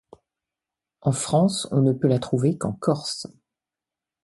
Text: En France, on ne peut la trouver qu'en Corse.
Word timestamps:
En 1.01 1.11
France, 1.11 1.67
on 1.69 1.83
ne 1.83 1.91
peut 1.93 2.07
la 2.07 2.17
trouver 2.17 2.57
qu'en 2.57 2.73
Corse. 2.73 3.27